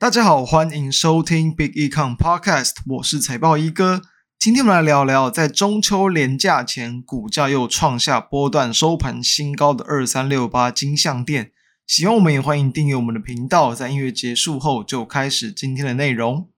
[0.00, 4.02] 大家好，欢迎收听 Big Econ Podcast，我是财报一哥。
[4.38, 11.50] 今天我们来聊聊，在中秋连假前，股价又创下波段收盘新高的二三六八金像店。
[11.84, 13.74] 喜欢我们也欢迎订阅我们的频道。
[13.74, 16.48] 在音乐结束后，就开始今天的内容。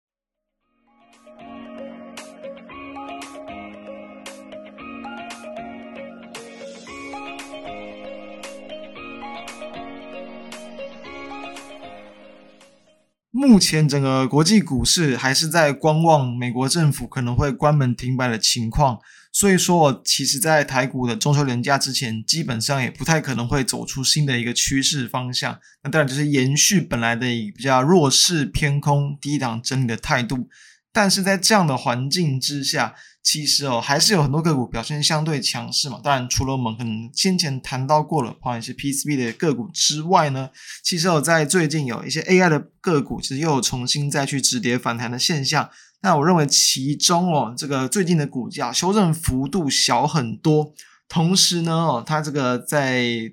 [13.41, 18.99] 目前整个国际股市还是在观望美国政府可能会关门停摆的情况，
[19.33, 25.59] 所以说，其实，在台股的中秋连假之前，基本上也不太可能会走出新的一个趋势方向。
[25.83, 27.27] 那当然就是延续本来的
[27.57, 30.51] 比较弱势偏空低档整理的态度。
[30.93, 36.01] 但是在这样的环境之下，其实哦，还是有很多个股表现相对强势嘛。
[36.03, 40.51] 当然，除了我们可能先前谈到过了，包含一些 PCB 的个股之外呢，
[40.83, 45.71] 其实哦，在最近有一些 AI 的个股，其实又有重新再去止跌反弹的现象。
[46.03, 50.73] 那我认为其中哦，这个最近的股价修正幅度小很多，
[51.09, 53.31] 同时呢，哦，它这个在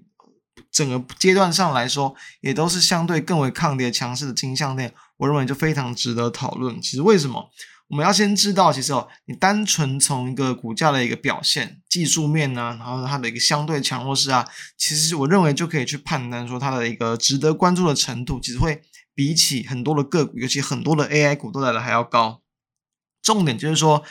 [0.70, 4.94] 整个阶段上来说，也都是相对更为抗跌强势的金像电。
[5.18, 6.82] 我认为就非常值得讨论。
[6.82, 7.50] 其实为什么
[7.90, 8.72] 我们要先知道？
[8.72, 18.82] 其实哦，你单纯从一个股价的一个表现、技术面呢、然后它的一个相对强弱势啊，其实我认为就可以去判断说它的一个值得关注的程度，其实会
[19.16, 22.42] 比起很多的个股，尤其很多的 AI 股都来的还要高。
[23.22, 24.04] 重点就是说，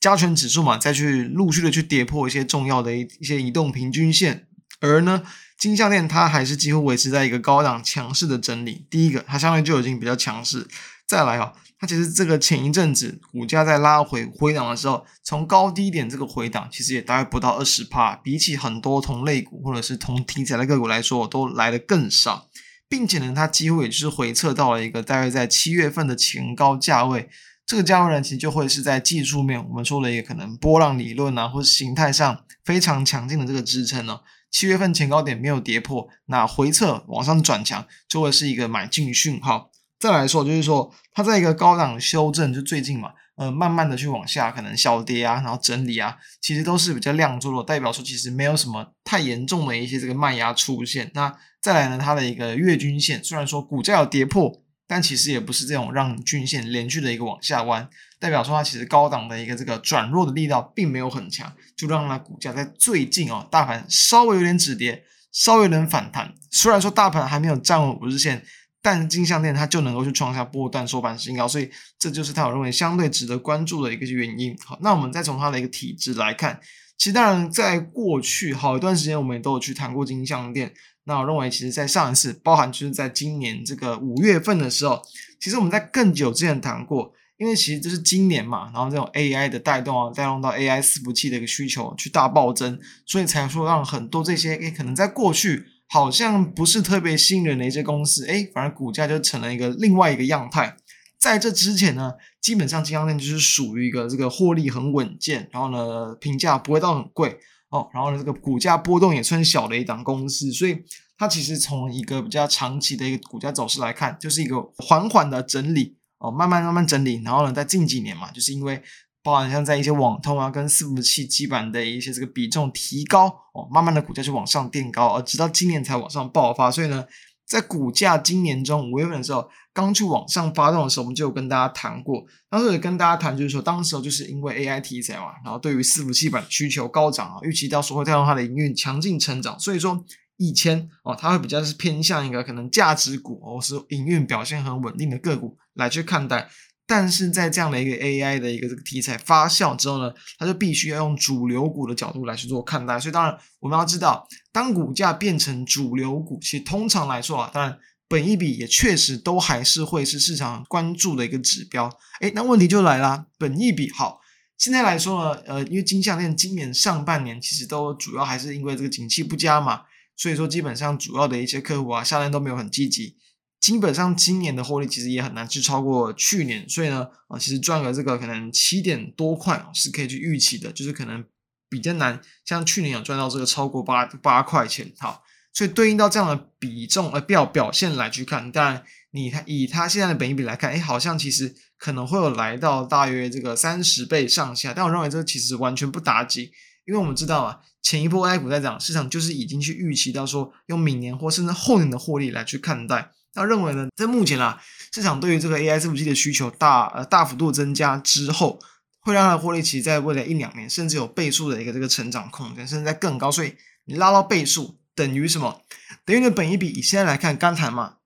[0.00, 4.46] 加权指数嘛，再去陆续的去跌破一些重要的一一些移动平均线，
[4.80, 5.22] 而呢。
[5.58, 8.86] 金项链它还是几乎维持在一个高档强势的整理。
[8.90, 10.66] 第一个，它相对就已经比较强势。
[11.06, 22.48] 再来啊，它其实这个前一阵子股价在拉回回档的时候，从高低点这个回档其实也大概不到二十趴，比起很多同类股或者是同题材的个股来说，都来得更少，
[22.88, 27.28] 并且呢，它几乎也就是回测到了一个大概在七月份的前高价位。
[27.66, 34.20] 这个价位呢，其实就会是在技术面我们说的一个可能波浪理论啊，或者形态上非常强劲的这个支撑呢。
[34.54, 39.72] 七月份前高点没有跌破，那回撤往上转强就会是一个买进讯号。
[39.98, 51.10] 再来说，就是说它在一个高档修正，就最近嘛，呃，慢慢的去往下，可能小跌啊，然后整理啊，其实都是比较量做的，代表说其实没有什么太严重的一些这个卖压出现。
[51.14, 54.63] 那再来呢，它的一个月均线虽然说股价有跌破。
[54.94, 57.88] 但其实也不是这种让均线连续的一个往下弯，
[58.20, 65.02] 代表说它其实高档的一个这个转弱的力道并没有很强，就让它股价在最近哦，大盘稍微有点止跌，
[65.32, 66.32] 稍微有点反弹。
[66.48, 68.44] 虽然说大盘还没有站稳五日线，
[68.80, 71.68] 但金项链它就能够去创下波段收盘新高，所以
[71.98, 74.56] 这就是它我认为相对值得关注的一个原因。
[74.64, 76.60] 好，那我们再从它的一个体质来看，
[76.96, 80.72] 其实当然在过去好一段时间，我们也都有去谈过金项链。
[81.06, 85.02] 那我认为，其实，在上一次，包含就是在今年这个五月份的时候，
[85.38, 100.74] 其实我们在更久之前谈过，因为其实这是今年嘛，然后这种 AI 的带动啊，带动到 AI 伺服器的一个需求去大暴增，所以才说让很多这些诶可能在过去好像不是特别吸引人的一些公司，诶反而股价就成了一个另外一个样态。
[101.24, 107.40] 在这之前呢，基本上金像电就是属于一个这个获利很稳健，然后呢，评价不会到很贵。
[107.70, 110.84] 哦，然后呢，这个股价波动也算小的一档公司，所以
[111.16, 117.22] 它其实从一个比较长期的一个股价走势来看，就是一个缓缓的整理哦，慢慢慢慢整理。
[117.24, 118.82] 然后呢，在近几年嘛，就是因为
[119.22, 126.70] 包含像在一些网通啊跟伺服器基板的一些这个比重提高哦，慢慢的股价就往上垫高，而直到今年才往上爆发。
[126.70, 127.06] 所以呢，
[127.46, 129.50] 在股价今年中五月份的时候。
[129.74, 132.24] 刚去往上发动的时候，我们就有跟大家谈过。
[132.48, 139.58] 当时也跟大家谈，就是说，当时候就是因为 AI 题材嘛，然后对于伺服器板需求高涨啊，预期到时候会带动它的营运强劲成长。
[139.58, 140.04] 所以说，
[140.36, 146.48] 以前哦，它会比较是偏向一个可能价值股，或是营运表现很稳定的个股来去看待。
[146.86, 152.98] 但是在这样的一个 AI 的一个这个题材发酵之后呢，它就必须要用主流股的角度来去做看待。
[152.98, 157.78] 所以当然我们要知道，当股价变成主流股，其实通常来说啊，当然。
[158.06, 161.90] 本一比也确实都还是会是市场关注的一个指标，
[162.20, 164.20] 诶，那问题就来了，本一比好，
[164.58, 169.80] 现在来说呢，呃，因为金项链今年上半年其实都主要还是因为这个景气不佳嘛，
[170.16, 173.16] 所以说基本上主要的一些客户啊，下单都没有很积极，
[173.64, 181.24] 基本上今年的获利其实也很难去超过去年，所以呢，啊，其实赚个这个可能七点多块是可以去预期的，就是可能
[181.70, 185.24] 比较难，像去年有赚到这个超过八八块钱，好。
[185.54, 188.82] 所以对应到这样的比重呃表表现来去看，当然
[189.12, 196.50] 你以它现在的本益比来看，哎，好像其实可能会有来到大约这个三十倍上下，但我认为这其实完全不打紧，
[196.86, 204.60] 因为我们知道啊，前一波 AI 股在涨，市场就是已经去预期到说用明年或甚至后年的获利来去看待，那认为呢，在目前啊
[204.92, 208.60] 市场对于这个 AI 伺服器的需求大呃大幅度增加之后，
[209.00, 213.30] 会让它的获利其实在未来一两年甚至有倍数的一个这个成长空间，甚至在更高。
[213.30, 213.54] 所以
[213.86, 215.62] 你拉到倍数等于什么？
[216.04, 217.96] 等于你的本一比以现在来看，刚才嘛，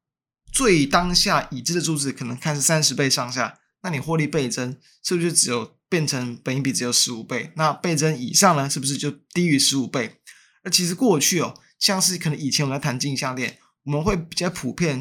[0.53, 7.53] 最当下已知的数字可能看是三十倍上下，那你获利倍增是不是只有变成本益比只有十五倍？
[7.57, 10.17] 那倍增以上呢，是不是就低于十五倍？
[10.65, 15.01] 而其实过去哦，像是可能以前我们在谈镜像链，我们会比较普遍，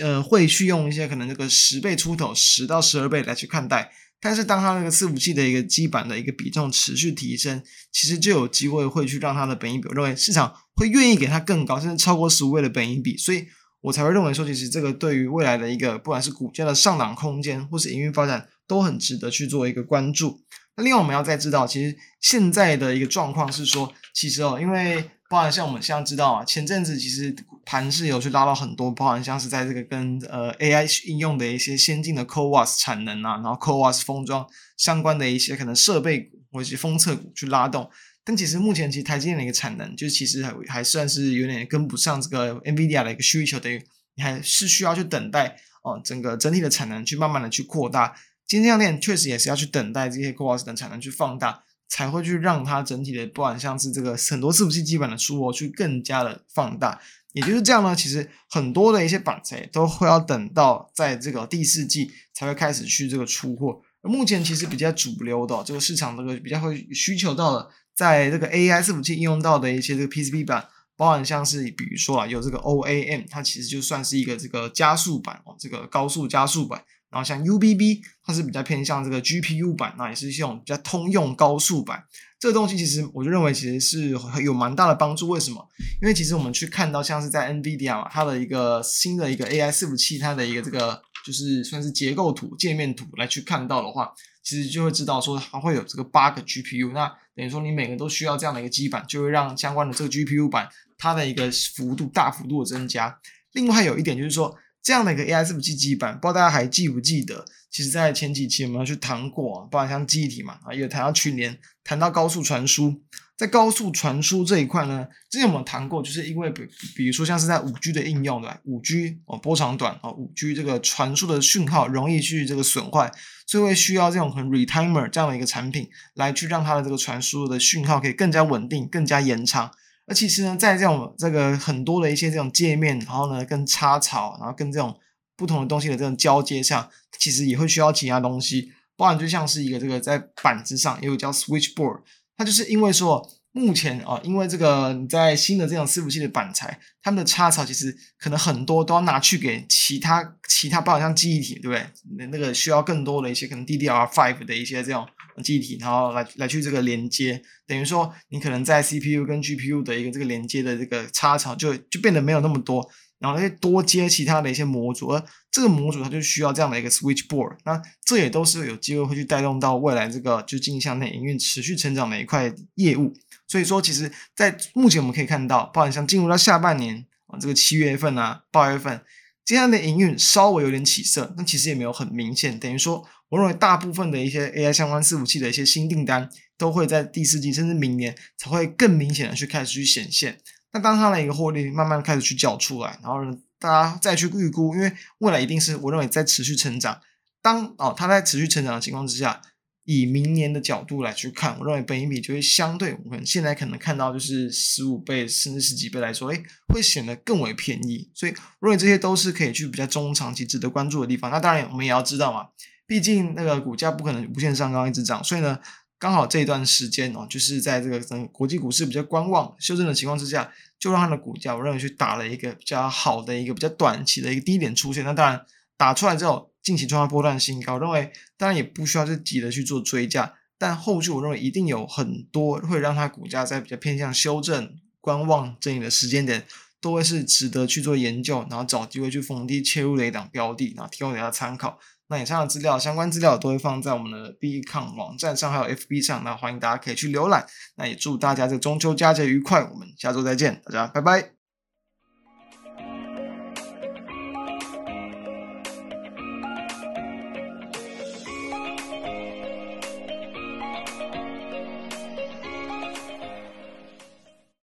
[0.00, 3.92] 呃，会去用一些可能这个十倍出头，十到十二倍来去看待。
[4.18, 7.62] 但是当它那个伺服器的一个基板的一个比重持续提升，
[7.92, 13.16] 其实就有机会会去让它的本益比，我认为市场会愿意给它更高，甚至超过十五倍的本益比。
[13.18, 13.46] 所以
[13.82, 20.42] 我才会认为说，其实这个对于未来的一个不管是股价的上涨空间，或是营运发展，都很值得去做一个关注。
[20.76, 27.34] 那另外我们要再知道，其实现在的一个状况是说，其实哦，因为包含像我们现在知道啊，前阵子其实
[27.64, 34.46] 盘是有去拉到很多，包含像是在这个跟呃 AI 应用的一些先进的 CoWAS 产能啊，然后 CoWAS 封装
[34.76, 37.90] 相关的一些可能设备股或者是封测股去拉动。
[38.22, 43.82] 但其实目前其实台积电的一个产能，就其实还还算是有点跟不上这个 NVIDIA 的一个需求，等于
[44.16, 48.14] 你还是需要去等待哦，整个整体的产能去慢慢的去扩大。
[48.46, 57.00] 金项链确实也是要去等待这些 CoWoS 等产能去放大，才会去让它整体的，不管像是这个很多伺服器基板的出货去更加的放大。
[57.32, 63.80] 也就是这样呢，其实很多的一些板材都会要等到在这个第四季才会开始去这个出货。
[64.00, 70.66] 而目前其实比较主流的这个市场，这个比较会需求到的，在这个 AI 伺服器应用到的一些这个 PCB 板，
[70.96, 76.82] 包含像是比如说啊，有这个 OAM，它其实就算是一个这个加速板哦，这个高速加速板。
[77.16, 82.04] 然后像 UBB，它是比较偏向这个 GPU 版，那也是一种比较通用高速版。
[82.38, 84.10] 这个东西其实我就认为其实是
[84.44, 85.26] 有蛮大的帮助。
[85.30, 85.66] 为什么？
[86.02, 94.12] 因为其实我们去看到像是在 NVIDIA 嘛，它的一个新的一个 AI 伺服器，它的一个这个就是算是结构图、界面图来去看到的话，
[94.42, 96.92] 其实就会知道说它会有这个八个 GPU。
[96.92, 103.18] 那等于说你每个都需要这样的一个基板，就会让相关的这个 GPU 版它的一个幅度大幅度的增加。
[103.52, 104.54] 另外有一点就是说。
[104.86, 107.44] 这样的一个 AI 伺服器基板，不知道大家还记不记得？
[107.72, 113.02] 其实，在前几期我们有去谈过，包括像记忆体嘛，啊，也有谈到去年，谈到高速传输。
[113.36, 116.62] 在高速传输这一块呢，之前我们谈过，就是因为比
[116.94, 123.12] 比如说像是在五 G 的应用对吧五 G 哦，波长短哦，五 G 这个传输的讯号容易去这个损坏，
[123.44, 129.72] 所以会需要这种很 retimer 这样的一个产品来去让它的这个传输的讯号可以更加稳定、更加延长。
[130.06, 134.98] 那其实呢，在这种这个很多的一些这种界面，然后呢，跟插槽，然后跟这种
[135.36, 136.88] 不同的东西的这种交接上，
[137.18, 142.00] 其实也会需要其他东西，包含就像是一个这个在板子上也有叫 switchboard，
[142.36, 143.30] 它就是因为说。
[143.56, 151.86] 目前啊，因为这个你在新的这种伺服器的板材，他们的插槽其实可能很多都要拿去给其他其他，包括像记忆体，对不对？
[152.18, 155.08] 那那个需要更多的一些可能 D D R five 的一些这种
[155.42, 162.86] 记忆体，然后来来去这个连接，等于说你可能在 CPU 跟 GPU 的一个这个连接的这个插槽就就变得没有那么多，
[163.18, 173.14] 然后再多接其他的一些模组，而这个模组它就需要这样的一个 switchboard，那这也都是有机会会去带动到未来这个就镜像内营运持续成长的一块业务。
[173.48, 179.00] 所以说，其实，在目前我们可以看到，包含像进入到下半年啊，这个七月份啊、八月份
[179.44, 182.58] 今天的营运稍微有点起色，但其实也没有很明显。
[182.58, 190.40] 等于说，我认为大部分的一些 AI 相关伺服器的一些新订单，都会在第四季甚至明年才会更明显的去开始去显现。
[190.76, 197.00] 那当它的一个获利慢慢开始去缴出来，然后呢，大家再去预估，因为未来一定是我认为在持续成长。
[197.40, 199.40] 当哦，它在持续成长的情况之下。
[199.88, 206.42] 以明年的角度来去看，我认为本一比就会相对我们现在可能看到就是十五倍甚至十几倍来说，诶，
[206.74, 208.10] 会显得更为便宜。
[208.12, 211.30] 所以，我认为这些都是可以去比较中长期值得关注的地方。
[211.30, 212.48] 那当然，我们也要知道嘛，
[212.84, 215.56] 毕竟那个股价不可能无限上纲一直涨，所以呢，
[216.00, 225.04] 刚好这一段时间哦，就是在这个整国际股市比较观望修正的情况之下，就让它的股价我认为去打了一个比较好的一个比较短期的一个低点出现。
[225.04, 225.44] 那当然
[225.76, 226.50] 打出来之后。
[226.66, 236.44] 近期创下波段新高，认为当然也不需要去急着去做追价，但后续我认为一定有很多会让它股价在比较偏向修正、观望这里的时间点，
[236.80, 241.78] 都会是值得去做研究，然后找机会去逢低切入的一档标的，然后提供给大家参考。
[242.08, 247.46] 那以上的资料、相关资料都会放在我们的 BECON 网站上，还有 FB 上，那欢迎大家可以去浏览。
[247.76, 251.35] 那也祝大家在中秋佳节愉快，我们下周再见，大家拜拜。